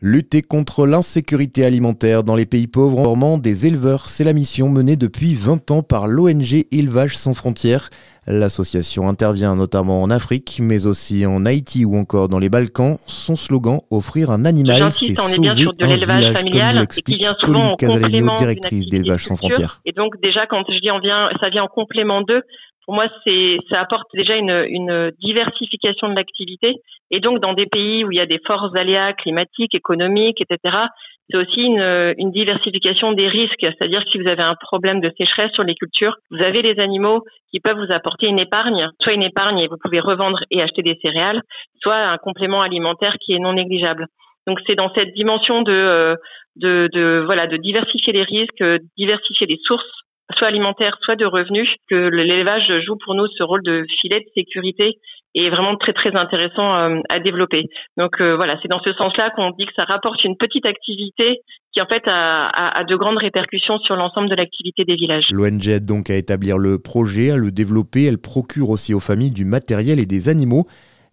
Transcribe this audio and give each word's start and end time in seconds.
Lutter 0.00 0.42
contre 0.42 0.86
l'insécurité 0.86 1.64
alimentaire 1.64 2.22
dans 2.22 2.36
les 2.36 2.46
pays 2.46 2.68
pauvres 2.68 3.38
des 3.38 3.66
éleveurs, 3.66 4.08
c'est 4.08 4.22
la 4.22 4.32
mission 4.32 4.68
menée 4.68 4.94
depuis 4.94 5.34
20 5.34 5.72
ans 5.72 5.82
par 5.82 6.06
l'ONG 6.06 6.66
Élevage 6.70 7.16
sans 7.16 7.34
frontières. 7.34 7.90
L'association 8.28 9.08
intervient 9.08 9.56
notamment 9.56 10.00
en 10.00 10.10
Afrique, 10.10 10.60
mais 10.62 10.86
aussi 10.86 11.26
en 11.26 11.44
Haïti 11.46 11.84
ou 11.84 11.96
encore 11.96 12.28
dans 12.28 12.38
les 12.38 12.48
Balkans. 12.48 12.98
Son 13.08 13.34
slogan, 13.34 13.80
offrir 13.90 14.30
un 14.30 14.44
animal, 14.44 14.92
c'est 14.92 15.16
sauver 15.16 15.48
un 15.48 15.54
village, 15.54 16.32
familial, 16.32 16.74
comme 16.74 16.80
l'explique 16.80 17.26
Pauline 17.42 17.76
Casaleno, 17.76 18.34
directrice 18.36 18.86
d'Élevage 18.86 19.24
sans 19.24 19.34
frontières. 19.34 19.80
Et 19.84 19.92
donc 19.92 20.14
déjà, 20.22 20.46
quand 20.46 20.62
je 20.68 20.78
dis 20.78 20.92
on 20.92 21.00
vient, 21.00 21.26
ça 21.42 21.48
vient 21.48 21.64
en 21.64 21.68
complément 21.68 22.20
d'eux, 22.22 22.42
pour 22.88 22.94
moi, 22.94 23.04
c'est 23.26 23.58
ça 23.70 23.82
apporte 23.82 24.08
déjà 24.14 24.36
une, 24.36 24.64
une 24.66 25.10
diversification 25.20 26.08
de 26.08 26.14
l'activité. 26.16 26.76
Et 27.10 27.20
donc, 27.20 27.38
dans 27.38 27.52
des 27.52 27.66
pays 27.66 28.02
où 28.02 28.10
il 28.10 28.16
y 28.16 28.20
a 28.20 28.24
des 28.24 28.40
forts 28.46 28.70
aléas 28.78 29.12
climatiques, 29.12 29.74
économiques, 29.74 30.40
etc., 30.40 30.86
c'est 31.28 31.36
aussi 31.36 31.66
une, 31.66 32.14
une, 32.16 32.30
diversification 32.30 33.12
des 33.12 33.28
risques. 33.28 33.60
C'est-à-dire 33.60 34.02
que 34.04 34.10
si 34.10 34.18
vous 34.18 34.26
avez 34.26 34.42
un 34.42 34.54
problème 34.54 35.02
de 35.02 35.12
sécheresse 35.20 35.52
sur 35.52 35.64
les 35.64 35.74
cultures, 35.74 36.16
vous 36.30 36.42
avez 36.42 36.62
des 36.62 36.82
animaux 36.82 37.24
qui 37.50 37.60
peuvent 37.60 37.76
vous 37.76 37.92
apporter 37.92 38.26
une 38.26 38.40
épargne, 38.40 38.88
soit 39.02 39.12
une 39.12 39.22
épargne 39.22 39.60
et 39.60 39.68
vous 39.68 39.76
pouvez 39.76 40.00
revendre 40.00 40.38
et 40.50 40.62
acheter 40.62 40.80
des 40.80 40.98
céréales, 41.04 41.42
soit 41.82 41.98
un 41.98 42.16
complément 42.16 42.62
alimentaire 42.62 43.16
qui 43.20 43.34
est 43.34 43.38
non 43.38 43.52
négligeable. 43.52 44.06
Donc 44.46 44.60
c'est 44.66 44.76
dans 44.76 44.90
cette 44.96 45.12
dimension 45.12 45.60
de, 45.60 46.16
de, 46.56 46.88
de 46.90 47.22
voilà 47.26 47.46
de 47.48 47.58
diversifier 47.58 48.14
les 48.14 48.24
risques, 48.24 48.64
diversifier 48.96 49.46
les 49.46 49.60
sources 49.62 49.84
soit 50.36 50.48
alimentaire, 50.48 50.98
soit 51.02 51.16
de 51.16 51.26
revenus, 51.26 51.68
que 51.88 51.94
l'élevage 51.94 52.68
joue 52.86 52.96
pour 53.04 53.14
nous 53.14 53.26
ce 53.28 53.42
rôle 53.42 53.62
de 53.62 53.84
filet 54.00 54.20
de 54.20 54.30
sécurité 54.34 54.98
est 55.34 55.50
vraiment 55.50 55.76
très 55.76 55.92
très 55.92 56.14
intéressant 56.16 56.74
euh, 56.74 57.00
à 57.10 57.20
développer. 57.20 57.64
Donc 57.96 58.20
euh, 58.20 58.36
voilà, 58.36 58.54
c'est 58.62 58.68
dans 58.68 58.80
ce 58.84 58.92
sens-là 58.94 59.30
qu'on 59.36 59.50
dit 59.50 59.66
que 59.66 59.72
ça 59.78 59.84
rapporte 59.84 60.24
une 60.24 60.36
petite 60.36 60.66
activité 60.66 61.40
qui 61.72 61.82
en 61.82 61.86
fait 61.86 62.02
a, 62.08 62.44
a, 62.44 62.80
a 62.80 62.84
de 62.84 62.96
grandes 62.96 63.18
répercussions 63.18 63.78
sur 63.80 63.94
l'ensemble 63.96 64.30
de 64.30 64.36
l'activité 64.36 64.84
des 64.84 64.96
villages. 64.96 65.26
L'ONG 65.30 65.68
aide 65.68 65.84
donc 65.84 66.10
à 66.10 66.16
établir 66.16 66.58
le 66.58 66.78
projet, 66.78 67.30
à 67.30 67.36
le 67.36 67.50
développer, 67.50 68.04
elle 68.04 68.18
procure 68.18 68.70
aussi 68.70 68.94
aux 68.94 69.00
familles 69.00 69.30
du 69.30 69.44
matériel 69.44 70.00
et 70.00 70.06
des 70.06 70.28
animaux. 70.28 70.66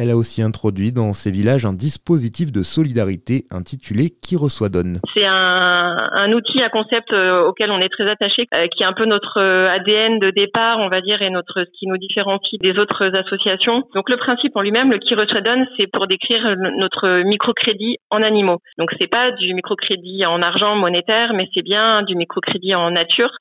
Elle 0.00 0.12
a 0.12 0.16
aussi 0.16 0.42
introduit 0.42 0.92
dans 0.92 1.12
ces 1.12 1.32
villages 1.32 1.66
un 1.66 1.72
dispositif 1.72 2.52
de 2.52 2.62
solidarité 2.62 3.46
intitulé 3.50 4.10
Qui 4.22 4.36
reçoit 4.36 4.68
donne. 4.68 5.00
C'est 5.16 5.26
un, 5.26 6.30
outil, 6.32 6.62
un 6.62 6.68
concept 6.68 7.12
euh, 7.12 7.42
auquel 7.42 7.72
on 7.72 7.80
est 7.80 7.88
très 7.88 8.08
attaché, 8.08 8.46
euh, 8.54 8.68
qui 8.68 8.84
est 8.84 8.86
un 8.86 8.92
peu 8.92 9.06
notre 9.06 9.42
euh, 9.42 9.66
ADN 9.66 10.20
de 10.20 10.30
départ, 10.30 10.78
on 10.78 10.88
va 10.88 11.00
dire, 11.00 11.20
et 11.20 11.30
notre 11.30 11.64
ce 11.64 11.70
qui 11.76 11.88
nous 11.88 11.96
différencie 11.96 12.60
des 12.60 12.78
autres 12.80 13.10
associations. 13.18 13.82
Donc 13.96 14.08
le 14.08 14.16
principe 14.18 14.56
en 14.56 14.60
lui-même, 14.60 14.92
le 14.92 14.98
Qui 14.98 15.16
reçoit 15.16 15.40
donne, 15.40 15.66
c'est 15.76 15.90
pour 15.90 16.06
décrire 16.06 16.54
notre 16.78 17.24
microcrédit 17.24 17.96
en 18.10 18.22
animaux. 18.22 18.58
Donc 18.78 18.90
c'est 19.00 19.10
pas 19.10 19.32
du 19.32 19.52
microcrédit 19.52 20.24
en 20.26 20.40
argent 20.42 20.76
monétaire, 20.76 21.32
mais 21.34 21.48
c'est 21.54 21.64
bien 21.64 22.02
du 22.02 22.14
microcrédit 22.14 22.76
en 22.76 22.92
nature. 22.92 23.32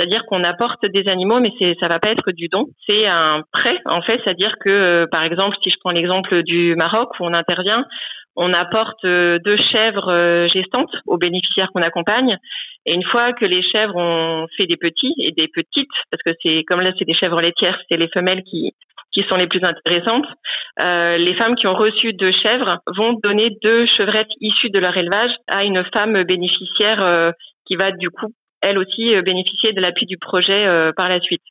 C'est-à-dire 0.00 0.24
qu'on 0.24 0.42
apporte 0.44 0.86
des 0.86 1.10
animaux, 1.10 1.40
mais 1.40 1.52
c'est 1.60 1.76
ça 1.78 1.86
va 1.86 1.98
pas 1.98 2.10
être 2.10 2.30
du 2.32 2.48
don. 2.48 2.68
C'est 2.88 3.06
un 3.06 3.42
prêt, 3.52 3.76
en 3.84 4.00
fait. 4.00 4.18
C'est-à-dire 4.24 4.54
que, 4.58 4.70
euh, 4.70 5.06
par 5.06 5.24
exemple, 5.24 5.56
si 5.62 5.68
je 5.68 5.76
prends 5.78 5.92
l'exemple 5.92 6.42
du 6.42 6.74
Maroc 6.74 7.10
où 7.20 7.24
on 7.24 7.34
intervient, 7.34 7.84
on 8.34 8.50
apporte 8.54 9.04
euh, 9.04 9.38
deux 9.44 9.58
chèvres 9.58 10.10
euh, 10.10 10.48
gestantes 10.48 10.94
aux 11.06 11.18
bénéficiaires 11.18 11.68
qu'on 11.74 11.82
accompagne. 11.82 12.38
Et 12.86 12.94
une 12.94 13.04
fois 13.04 13.34
que 13.34 13.44
les 13.44 13.62
chèvres 13.62 13.96
ont 13.96 14.46
fait 14.56 14.64
des 14.64 14.78
petits 14.78 15.12
et 15.18 15.32
des 15.32 15.48
petites, 15.48 15.90
parce 16.10 16.22
que 16.22 16.30
c'est 16.42 16.64
comme 16.64 16.80
là 16.80 16.92
c'est 16.98 17.04
des 17.04 17.14
chèvres 17.14 17.42
laitières, 17.42 17.78
c'est 17.90 17.98
les 17.98 18.08
femelles 18.08 18.42
qui 18.44 18.72
qui 19.12 19.22
sont 19.28 19.36
les 19.36 19.48
plus 19.48 19.60
intéressantes. 19.64 20.26
Les 20.78 21.34
femmes 21.34 21.56
qui 21.56 21.66
ont 21.66 21.74
reçu 21.74 22.12
deux 22.12 22.30
chèvres 22.30 22.78
vont 22.86 23.18
donner 23.24 23.50
deux 23.60 23.84
chevrettes 23.84 24.30
issues 24.40 24.70
de 24.70 24.78
leur 24.78 24.96
élevage 24.96 25.32
à 25.48 25.64
une 25.64 25.82
femme 25.92 26.22
bénéficiaire 26.22 27.32
qui 27.66 27.74
va 27.74 27.90
du 27.90 28.08
coup 28.10 28.32
elle 28.62 28.78
aussi 28.78 29.14
euh, 29.14 29.22
bénéficier 29.22 29.72
de 29.72 29.80
l'appui 29.80 30.06
du 30.06 30.18
projet 30.18 30.66
euh, 30.66 30.92
par 30.96 31.08
la 31.08 31.20
suite. 31.20 31.42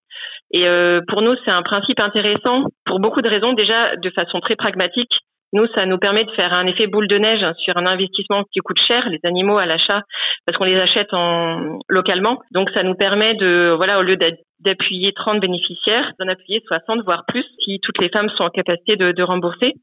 Et 0.51 0.67
euh, 0.67 1.01
pour 1.07 1.21
nous, 1.21 1.35
c'est 1.45 1.51
un 1.51 1.61
principe 1.61 2.01
intéressant 2.01 2.65
pour 2.85 2.99
beaucoup 2.99 3.21
de 3.21 3.29
raisons. 3.29 3.53
Déjà, 3.53 3.95
de 3.95 4.09
façon 4.09 4.39
très 4.39 4.55
pragmatique, 4.55 5.11
nous, 5.53 5.65
ça 5.75 5.85
nous 5.85 5.97
permet 5.97 6.23
de 6.25 6.31
faire 6.31 6.53
un 6.53 6.67
effet 6.67 6.87
boule 6.87 7.07
de 7.07 7.17
neige 7.17 7.43
sur 7.63 7.77
un 7.77 7.85
investissement 7.87 8.43
qui 8.51 8.59
coûte 8.59 8.79
cher, 8.87 9.09
les 9.09 9.19
animaux 9.23 9.57
à 9.57 9.65
l'achat, 9.65 10.03
parce 10.45 10.57
qu'on 10.57 10.65
les 10.65 10.79
achète 10.79 11.11
en 11.13 11.79
localement. 11.87 12.39
Donc, 12.51 12.69
ça 12.75 12.83
nous 12.83 12.93
permet 12.93 13.33
de, 13.35 13.73
voilà, 13.75 13.97
au 13.99 14.03
lieu 14.03 14.17
d'appuyer 14.59 15.11
30 15.11 15.39
bénéficiaires, 15.39 16.13
d'en 16.19 16.27
appuyer 16.27 16.61
60, 16.67 17.03
voire 17.03 17.25
plus, 17.27 17.45
si 17.63 17.79
toutes 17.81 17.99
les 17.99 18.09
femmes 18.09 18.29
sont 18.37 18.43
en 18.43 18.49
capacité 18.49 18.95
de, 18.95 19.11
de 19.11 19.23
rembourser. 19.23 19.73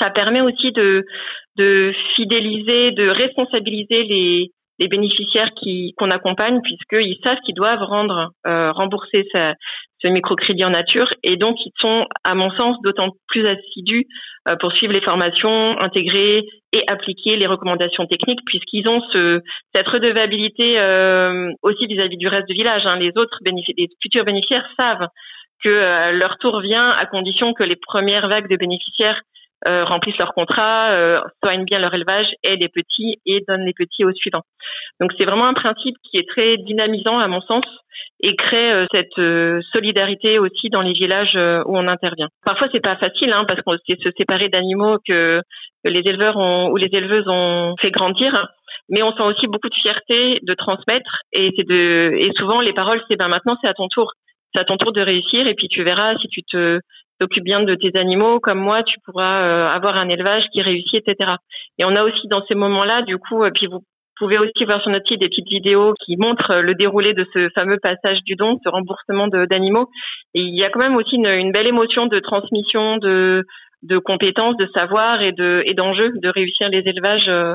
Ça 0.00 0.10
permet 0.10 0.40
aussi 0.40 0.72
de, 0.72 1.06
de 1.56 1.92
fidéliser, 2.16 2.90
de 2.90 3.08
responsabiliser 3.08 4.02
les, 4.02 4.52
les 4.78 4.88
bénéficiaires 4.88 5.50
qui 5.60 5.94
qu'on 5.96 6.10
accompagne 6.10 6.60
puisqu'ils 6.62 7.18
savent 7.24 7.38
qu'ils 7.44 7.54
doivent 7.54 7.82
rendre 7.82 8.30
euh, 8.46 8.72
rembourser 8.72 9.26
ce 10.00 10.08
microcrédit 10.08 10.64
en 10.64 10.70
nature 10.70 11.08
et 11.22 11.36
donc 11.36 11.56
ils 11.64 11.72
sont 11.80 12.06
à 12.24 12.34
mon 12.34 12.50
sens 12.52 12.76
d'autant 12.82 13.10
plus 13.26 13.44
assidus 13.46 14.06
euh, 14.48 14.54
pour 14.60 14.72
suivre 14.72 14.92
les 14.92 15.00
formations, 15.00 15.78
intégrer 15.80 16.46
et 16.72 16.82
appliquer 16.88 17.36
les 17.36 17.46
recommandations 17.46 18.06
techniques 18.06 18.44
puisqu'ils 18.46 18.88
ont 18.88 19.00
ce 19.12 19.40
cette 19.74 19.88
redevabilité 19.88 20.78
euh, 20.78 21.50
aussi 21.62 21.86
vis-à-vis 21.86 22.16
du 22.16 22.28
reste 22.28 22.46
du 22.46 22.54
village. 22.54 22.82
Hein. 22.86 22.98
Les 22.98 23.12
autres 23.16 23.38
les 23.44 23.88
futurs 24.00 24.24
bénéficiaires 24.24 24.68
savent 24.78 25.08
que 25.64 25.68
euh, 25.68 26.12
leur 26.12 26.38
tour 26.38 26.60
vient 26.60 26.88
à 26.88 27.06
condition 27.06 27.52
que 27.52 27.64
les 27.64 27.76
premières 27.76 28.28
vagues 28.28 28.48
de 28.48 28.56
bénéficiaires 28.56 29.20
euh, 29.66 29.84
remplissent 29.84 30.18
leur 30.20 30.34
contrat, 30.34 30.92
euh, 30.92 31.16
soignent 31.42 31.64
bien 31.64 31.80
leur 31.80 31.92
élevage, 31.92 32.26
aident 32.44 32.62
les 32.62 32.68
petits 32.68 33.16
et 33.26 33.44
donnent 33.48 33.64
les 33.64 33.72
petits 33.72 34.04
aux 34.04 34.12
suivants. 34.12 34.44
Donc 35.00 35.12
c'est 35.18 35.26
vraiment 35.26 35.46
un 35.46 35.54
principe 35.54 35.96
qui 36.04 36.18
est 36.18 36.28
très 36.28 36.56
dynamisant 36.58 37.18
à 37.18 37.26
mon 37.26 37.40
sens 37.40 37.64
et 38.20 38.36
crée 38.36 38.70
euh, 38.70 38.86
cette 38.92 39.18
euh, 39.18 39.60
solidarité 39.74 40.38
aussi 40.38 40.68
dans 40.70 40.82
les 40.82 40.92
villages 40.92 41.36
où 41.66 41.76
on 41.76 41.88
intervient. 41.88 42.28
Parfois 42.44 42.68
c'est 42.72 42.82
pas 42.82 42.96
facile 42.96 43.32
hein, 43.32 43.44
parce 43.48 43.60
qu'on 43.62 43.76
c'est 43.88 44.00
se 44.00 44.10
séparer 44.16 44.48
d'animaux 44.48 44.98
que, 45.08 45.40
que, 45.84 45.90
les 45.90 46.02
éleveurs 46.04 46.36
ont, 46.36 46.70
ou 46.70 46.76
les 46.76 46.90
éleveuses 46.92 47.26
ont 47.28 47.74
fait 47.80 47.90
grandir, 47.90 48.30
mais 48.88 49.02
on 49.02 49.16
sent 49.16 49.24
aussi 49.24 49.46
beaucoup 49.48 49.68
de 49.68 49.74
fierté 49.82 50.38
de 50.42 50.54
transmettre 50.54 51.22
et 51.32 51.50
c'est 51.56 51.66
de 51.66 52.14
et 52.16 52.30
souvent 52.38 52.60
les 52.60 52.72
paroles 52.72 53.02
c'est 53.10 53.18
ben 53.18 53.28
maintenant 53.28 53.56
c'est 53.62 53.68
à 53.68 53.74
ton 53.74 53.88
tour 53.88 54.12
c'est 54.54 54.60
à 54.60 54.64
ton 54.64 54.76
tour 54.76 54.92
de 54.92 55.02
réussir 55.02 55.46
et 55.46 55.54
puis 55.54 55.68
tu 55.68 55.82
verras 55.82 56.14
si 56.20 56.28
tu 56.28 56.42
te 56.42 56.80
t'occupes 57.18 57.44
bien 57.44 57.62
de 57.62 57.74
tes 57.74 57.98
animaux 57.98 58.40
comme 58.40 58.60
moi, 58.60 58.82
tu 58.82 58.98
pourras 59.04 59.42
euh, 59.42 59.66
avoir 59.66 59.96
un 59.96 60.08
élevage 60.08 60.44
qui 60.52 60.62
réussit, 60.62 61.02
etc. 61.06 61.34
Et 61.78 61.84
on 61.84 61.94
a 61.94 62.04
aussi 62.04 62.28
dans 62.28 62.42
ces 62.48 62.54
moments-là, 62.54 63.02
du 63.02 63.18
coup, 63.18 63.42
euh, 63.42 63.50
puis 63.54 63.66
vous 63.66 63.82
pouvez 64.18 64.38
aussi 64.38 64.64
voir 64.64 64.80
sur 64.82 64.90
notre 64.90 65.06
site 65.06 65.20
des 65.20 65.28
petites 65.28 65.48
vidéos 65.48 65.94
qui 66.04 66.16
montrent 66.16 66.60
le 66.60 66.74
déroulé 66.74 67.12
de 67.12 67.24
ce 67.34 67.48
fameux 67.54 67.78
passage 67.78 68.22
du 68.24 68.34
don, 68.34 68.58
ce 68.64 68.68
remboursement 68.68 69.28
d'animaux. 69.28 69.88
Et 70.34 70.40
il 70.40 70.58
y 70.58 70.64
a 70.64 70.70
quand 70.70 70.82
même 70.82 70.96
aussi 70.96 71.16
une, 71.16 71.28
une 71.28 71.52
belle 71.52 71.68
émotion 71.68 72.06
de 72.06 72.18
transmission 72.18 72.96
de, 72.96 73.44
de 73.82 73.98
compétences, 73.98 74.56
de 74.56 74.68
savoir 74.74 75.22
et 75.22 75.32
de 75.32 75.62
et 75.66 75.74
d'enjeux 75.74 76.12
de 76.16 76.28
réussir 76.28 76.68
les 76.68 76.82
élevages 76.86 77.28
euh, 77.28 77.54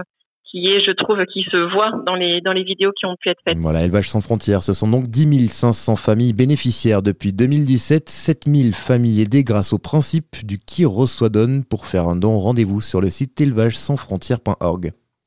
qui 0.53 0.67
est, 0.67 0.79
je 0.85 0.91
trouve, 0.91 1.17
qui 1.25 1.43
se 1.51 1.57
voit 1.73 2.03
dans 2.05 2.13
les, 2.13 2.39
dans 2.41 2.51
les 2.51 2.63
vidéos 2.63 2.91
qui 2.91 3.07
ont 3.07 3.15
pu 3.19 3.29
être 3.29 3.39
faites. 3.43 3.57
Voilà, 3.57 3.83
Élevage 3.83 4.09
sans 4.09 4.21
frontières, 4.21 4.61
ce 4.61 4.73
sont 4.73 4.87
donc 4.87 5.07
10 5.07 5.47
500 5.47 5.95
familles 5.95 6.33
bénéficiaires 6.33 7.01
depuis 7.01 7.33
2017, 7.33 8.07
7000 8.07 8.73
familles 8.73 9.21
aidées 9.21 9.43
grâce 9.43 9.73
au 9.73 9.79
principe 9.79 10.45
du 10.45 10.59
qui 10.59 10.85
reçoit 10.85 11.29
donne. 11.29 11.63
Pour 11.63 11.87
faire 11.87 12.07
un 12.07 12.15
don, 12.15 12.37
rendez-vous 12.37 12.81
sur 12.81 13.01
le 13.01 13.09
site 13.09 13.41
élevage 13.41 13.75
sans 13.75 13.97
frontières.org. 13.97 14.91